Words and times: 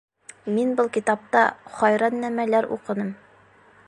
Мин 0.53 0.71
был 0.79 0.87
китапта 0.95 1.43
хайран 1.75 2.17
нәмәләр 2.25 2.69
уҡыным. 2.77 3.13